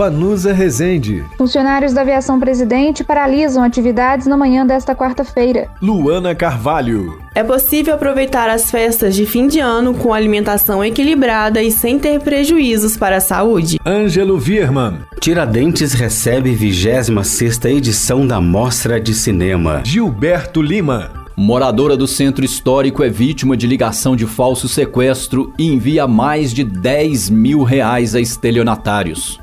[0.00, 1.22] Vanusa Rezende.
[1.36, 5.68] Funcionários da Aviação Presidente paralisam atividades na manhã desta quarta-feira.
[5.82, 7.20] Luana Carvalho.
[7.34, 12.18] É possível aproveitar as festas de fim de ano com alimentação equilibrada e sem ter
[12.20, 13.78] prejuízos para a saúde.
[13.84, 15.00] Ângelo Virman.
[15.20, 19.82] Tiradentes recebe 26 edição da Mostra de Cinema.
[19.84, 21.10] Gilberto Lima.
[21.36, 26.64] Moradora do centro histórico é vítima de ligação de falso sequestro e envia mais de
[26.64, 29.38] 10 mil reais a estelionatários.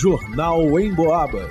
[0.00, 1.50] Jornal em Boabas.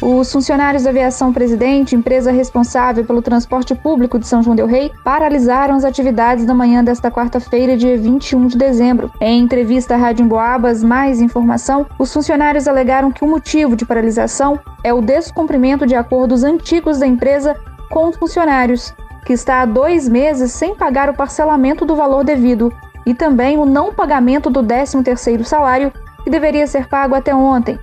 [0.00, 4.92] Os funcionários da Aviação Presidente, empresa responsável pelo transporte público de São João Del Rei,
[5.02, 9.10] paralisaram as atividades na manhã desta quarta-feira, dia 21 de dezembro.
[9.20, 14.56] Em entrevista à Rádio Emboabas, mais informação, os funcionários alegaram que o motivo de paralisação
[14.84, 17.56] é o descumprimento de acordos antigos da empresa
[17.90, 18.94] com os funcionários,
[19.26, 22.72] que está há dois meses sem pagar o parcelamento do valor devido,
[23.04, 27.78] e também o não pagamento do 13º salário, que deveria ser pago até ontem.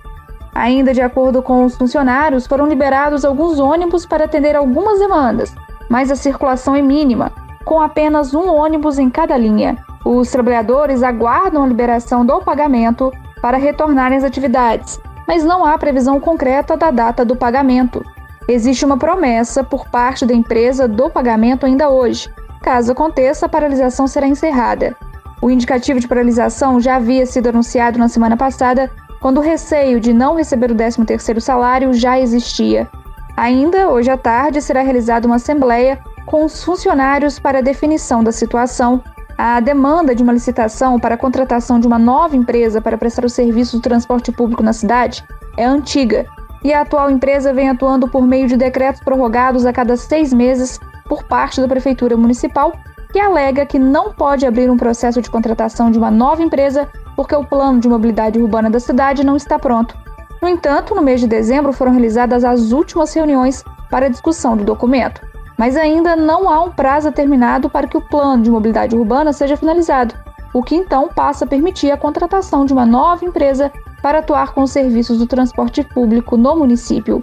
[0.54, 5.54] Ainda de acordo com os funcionários, foram liberados alguns ônibus para atender algumas demandas,
[5.88, 7.30] mas a circulação é mínima,
[7.64, 9.76] com apenas um ônibus em cada linha.
[10.04, 16.18] Os trabalhadores aguardam a liberação do pagamento para retornarem às atividades, mas não há previsão
[16.18, 18.04] concreta da data do pagamento.
[18.48, 22.32] Existe uma promessa por parte da empresa do pagamento ainda hoje.
[22.62, 24.96] Caso aconteça, a paralisação será encerrada.
[25.40, 30.12] O indicativo de paralisação já havia sido anunciado na semana passada quando o receio de
[30.12, 32.88] não receber o 13º salário já existia.
[33.36, 39.02] Ainda hoje à tarde será realizada uma assembleia com os funcionários para definição da situação.
[39.36, 43.30] A demanda de uma licitação para a contratação de uma nova empresa para prestar o
[43.30, 45.24] serviço do transporte público na cidade
[45.56, 46.26] é antiga
[46.62, 50.80] e a atual empresa vem atuando por meio de decretos prorrogados a cada seis meses
[51.08, 52.72] por parte da Prefeitura Municipal,
[53.12, 57.34] que alega que não pode abrir um processo de contratação de uma nova empresa porque
[57.34, 59.96] o plano de mobilidade urbana da cidade não está pronto.
[60.40, 64.64] No entanto, no mês de dezembro foram realizadas as últimas reuniões para a discussão do
[64.64, 65.20] documento,
[65.56, 69.56] mas ainda não há um prazo determinado para que o plano de mobilidade urbana seja
[69.56, 70.14] finalizado,
[70.52, 74.62] o que então passa a permitir a contratação de uma nova empresa para atuar com
[74.62, 77.22] os serviços do transporte público no município.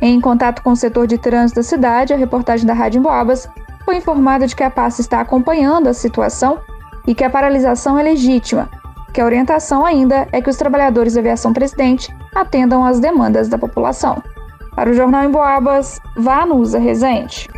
[0.00, 3.48] Em contato com o setor de trânsito da cidade, a reportagem da Rádio Emboabas
[3.92, 6.58] foi informada de que a pasta está acompanhando a situação
[7.06, 8.70] e que a paralisação é legítima,
[9.12, 13.58] que a orientação ainda é que os trabalhadores da aviação presidente atendam às demandas da
[13.58, 14.22] população.
[14.74, 17.50] Para o Jornal em Boabas, Vanusa Rezende.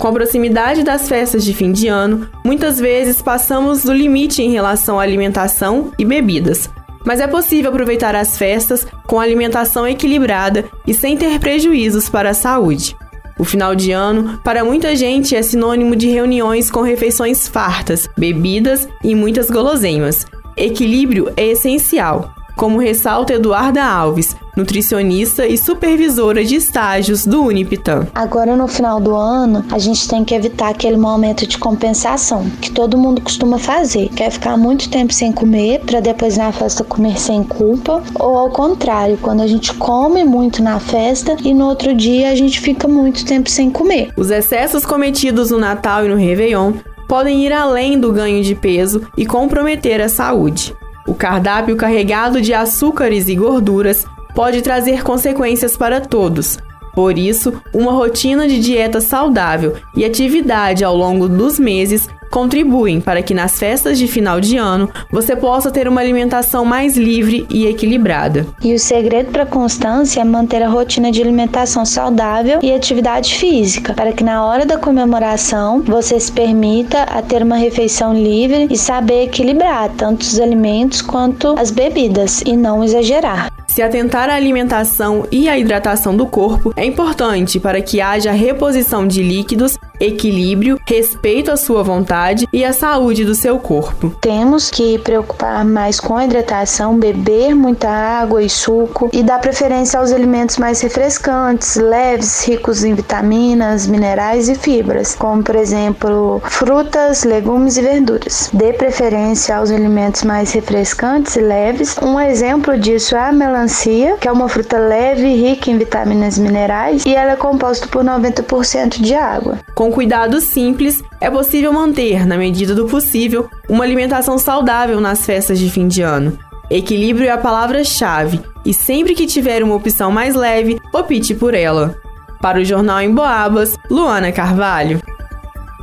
[0.00, 4.50] Com a proximidade das festas de fim de ano, muitas vezes passamos do limite em
[4.50, 6.68] relação à alimentação e bebidas.
[7.04, 12.34] Mas é possível aproveitar as festas com alimentação equilibrada e sem ter prejuízos para a
[12.34, 12.96] saúde.
[13.38, 18.88] O final de ano, para muita gente, é sinônimo de reuniões com refeições fartas, bebidas
[19.04, 20.26] e muitas guloseimas.
[20.56, 28.06] Equilíbrio é essencial, como ressalta Eduarda Alves, nutricionista e supervisora de estágios do Unipitam.
[28.14, 32.70] Agora no final do ano, a gente tem que evitar aquele momento de compensação que
[32.70, 36.82] todo mundo costuma fazer, que é ficar muito tempo sem comer para depois na festa
[36.82, 41.66] comer sem culpa, ou ao contrário, quando a gente come muito na festa e no
[41.66, 44.12] outro dia a gente fica muito tempo sem comer.
[44.16, 46.72] Os excessos cometidos no Natal e no Réveillon
[47.06, 50.74] podem ir além do ganho de peso e comprometer a saúde.
[51.06, 54.06] O cardápio carregado de açúcares e gorduras
[54.36, 56.58] pode trazer consequências para todos.
[56.94, 63.22] Por isso, uma rotina de dieta saudável e atividade ao longo dos meses contribuem para
[63.22, 67.66] que nas festas de final de ano você possa ter uma alimentação mais livre e
[67.66, 68.46] equilibrada.
[68.62, 73.34] E o segredo para a constância é manter a rotina de alimentação saudável e atividade
[73.34, 78.66] física, para que na hora da comemoração você se permita a ter uma refeição livre
[78.70, 83.55] e saber equilibrar tanto os alimentos quanto as bebidas e não exagerar.
[83.76, 89.06] Se atentar à alimentação e à hidratação do corpo é importante para que haja reposição
[89.06, 94.10] de líquidos, equilíbrio, respeito à sua vontade e à saúde do seu corpo.
[94.20, 99.98] Temos que preocupar mais com a hidratação, beber muita água e suco e dar preferência
[99.98, 107.24] aos alimentos mais refrescantes, leves, ricos em vitaminas, minerais e fibras, como por exemplo frutas,
[107.24, 108.50] legumes e verduras.
[108.52, 111.96] Dê preferência aos alimentos mais refrescantes e leves.
[112.02, 116.36] Um exemplo disso é a melancia que é uma fruta leve e rica em vitaminas
[116.36, 119.58] e minerais, e ela é composta por 90% de água.
[119.74, 125.24] Com Com cuidados simples, é possível manter, na medida do possível, uma alimentação saudável nas
[125.24, 126.36] festas de fim de ano.
[126.68, 131.94] Equilíbrio é a palavra-chave e sempre que tiver uma opção mais leve, opte por ela.
[132.42, 135.00] Para o Jornal em Boabas, Luana Carvalho.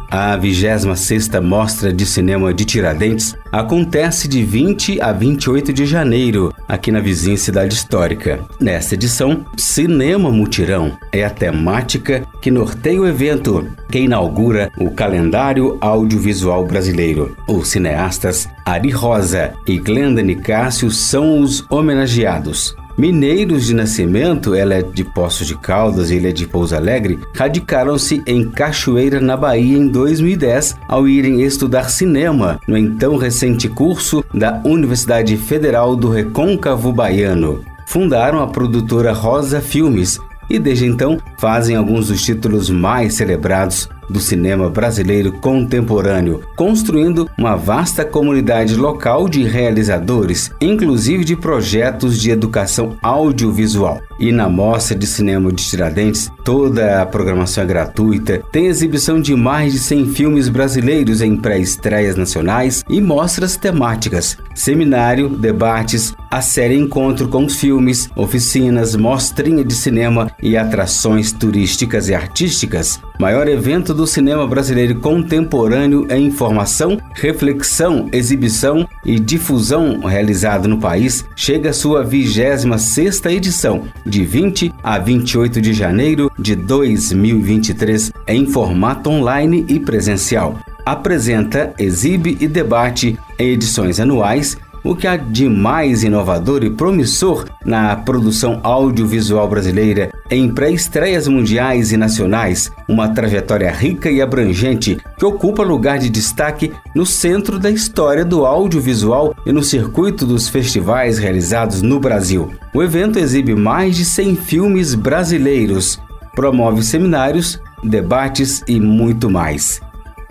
[0.09, 6.91] A 26ª Mostra de Cinema de Tiradentes acontece de 20 a 28 de janeiro, aqui
[6.91, 8.39] na vizinha cidade histórica.
[8.59, 15.77] Nesta edição, Cinema Mutirão é a temática que norteia o evento, que inaugura o calendário
[15.81, 17.35] audiovisual brasileiro.
[17.47, 22.75] Os cineastas Ari Rosa e Glenda Nicásio são os homenageados.
[22.97, 27.19] Mineiros de nascimento, ela é de Poços de Caldas e ele é de Pouso Alegre,
[27.35, 34.23] radicaram-se em Cachoeira, na Bahia, em 2010, ao irem estudar cinema no então recente curso
[34.33, 37.63] da Universidade Federal do Recôncavo Baiano.
[37.87, 40.19] Fundaram a produtora Rosa Filmes
[40.49, 47.55] e desde então fazem alguns dos títulos mais celebrados do cinema brasileiro contemporâneo, construindo uma
[47.55, 54.01] vasta comunidade local de realizadores, inclusive de projetos de educação audiovisual.
[54.19, 59.35] E na Mostra de Cinema de Tiradentes, toda a programação é gratuita, tem exibição de
[59.35, 66.75] mais de 100 filmes brasileiros em pré-estreias nacionais e mostras temáticas, seminário, debates, a série
[66.75, 72.99] Encontro com Filmes, oficinas, mostrinha de cinema e atrações turísticas e artísticas.
[73.19, 81.23] Maior evento do cinema brasileiro contemporâneo em informação, reflexão, exibição e difusão realizado no país,
[81.35, 89.07] chega à sua 26ª edição, de 20 a 28 de janeiro de 2023, em formato
[89.07, 90.57] online e presencial.
[90.83, 97.45] Apresenta, exibe e debate em edições anuais o que há de mais inovador e promissor
[97.65, 105.25] na produção audiovisual brasileira em pré-estreias mundiais e nacionais, uma trajetória rica e abrangente que
[105.25, 111.17] ocupa lugar de destaque no centro da história do audiovisual e no circuito dos festivais
[111.17, 112.51] realizados no Brasil.
[112.73, 115.99] O evento exibe mais de 100 filmes brasileiros,
[116.35, 119.81] promove seminários, debates e muito mais.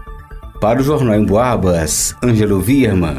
[0.61, 3.19] Para o Jornal em Boabas, Ângelo Virman.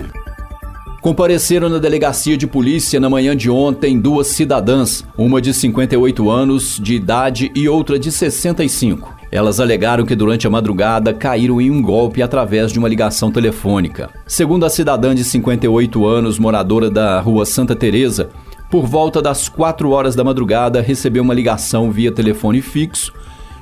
[1.01, 6.77] Compareceram na delegacia de polícia na manhã de ontem duas cidadãs, uma de 58 anos
[6.77, 9.15] de idade e outra de 65.
[9.31, 14.09] Elas alegaram que durante a madrugada caíram em um golpe através de uma ligação telefônica.
[14.27, 18.29] Segundo a cidadã de 58 anos, moradora da rua Santa Teresa,
[18.73, 23.13] por volta das 4 horas da madrugada, recebeu uma ligação via telefone fixo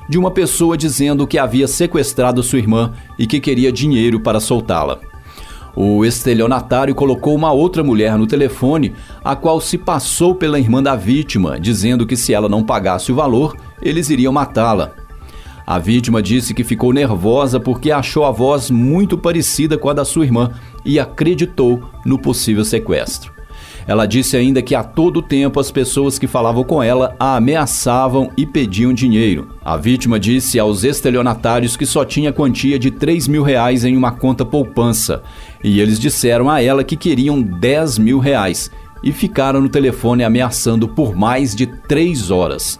[0.08, 4.98] de uma pessoa dizendo que havia sequestrado sua irmã e que queria dinheiro para soltá-la.
[5.76, 10.96] O estelionatário colocou uma outra mulher no telefone, a qual se passou pela irmã da
[10.96, 14.94] vítima, dizendo que se ela não pagasse o valor, eles iriam matá-la.
[15.66, 20.06] A vítima disse que ficou nervosa porque achou a voz muito parecida com a da
[20.06, 20.52] sua irmã
[20.86, 23.41] e acreditou no possível sequestro.
[23.86, 28.30] Ela disse ainda que a todo tempo as pessoas que falavam com ela a ameaçavam
[28.36, 29.48] e pediam dinheiro.
[29.64, 34.12] A vítima disse aos estelionatários que só tinha quantia de 3 mil reais em uma
[34.12, 35.22] conta poupança
[35.62, 38.70] e eles disseram a ela que queriam 10 mil reais
[39.02, 42.78] e ficaram no telefone ameaçando por mais de três horas.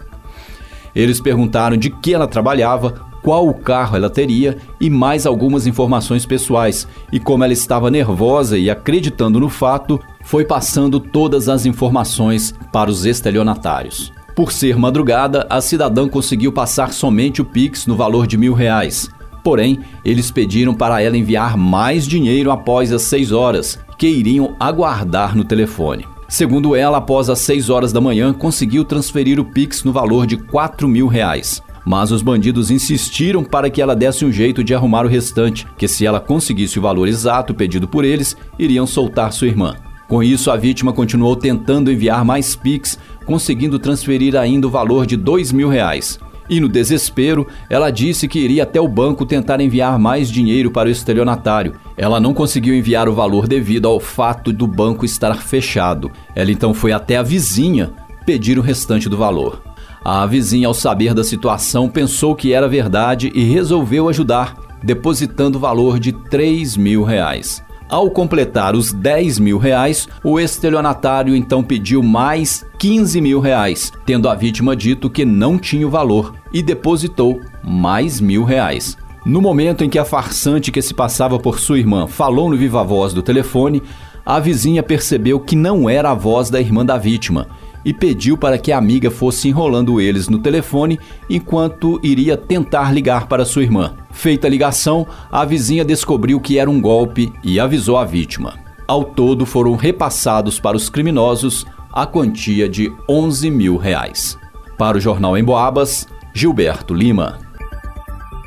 [0.94, 6.88] Eles perguntaram de que ela trabalhava, qual carro ela teria e mais algumas informações pessoais.
[7.12, 12.90] E como ela estava nervosa e acreditando no fato, foi passando todas as informações para
[12.90, 14.12] os estelionatários.
[14.34, 19.08] Por ser madrugada, a cidadã conseguiu passar somente o Pix no valor de mil reais.
[19.44, 25.36] Porém, eles pediram para ela enviar mais dinheiro após as seis horas, que iriam aguardar
[25.36, 26.06] no telefone.
[26.28, 30.38] Segundo ela, após as seis horas da manhã, conseguiu transferir o Pix no valor de
[30.38, 31.62] quatro mil reais.
[31.84, 35.88] Mas os bandidos insistiram para que ela desse um jeito de arrumar o restante, que
[35.88, 39.74] se ela conseguisse o valor exato pedido por eles, iriam soltar sua irmã.
[40.08, 45.16] Com isso, a vítima continuou tentando enviar mais Pix, conseguindo transferir ainda o valor de
[45.16, 46.18] dois mil reais.
[46.50, 50.88] E no desespero, ela disse que iria até o banco tentar enviar mais dinheiro para
[50.88, 51.74] o estelionatário.
[51.96, 56.10] Ela não conseguiu enviar o valor devido ao fato do banco estar fechado.
[56.34, 57.92] Ela então foi até a vizinha
[58.26, 59.62] pedir o restante do valor.
[60.04, 65.60] A vizinha, ao saber da situação, pensou que era verdade e resolveu ajudar, depositando o
[65.60, 67.62] valor de 3 mil reais.
[67.88, 74.28] Ao completar os 10 mil reais, o estelionatário então pediu mais 15 mil reais, tendo
[74.28, 78.96] a vítima dito que não tinha o valor, e depositou mais mil reais.
[79.24, 82.82] No momento em que a farsante que se passava por sua irmã falou no viva
[82.82, 83.80] voz do telefone,
[84.26, 87.46] a vizinha percebeu que não era a voz da irmã da vítima
[87.84, 90.98] e pediu para que a amiga fosse enrolando eles no telefone
[91.28, 93.94] enquanto iria tentar ligar para sua irmã.
[94.10, 98.54] Feita a ligação, a vizinha descobriu que era um golpe e avisou a vítima.
[98.86, 104.38] Ao todo foram repassados para os criminosos a quantia de 11 mil reais.
[104.78, 107.38] Para o Jornal em Boabas, Gilberto Lima.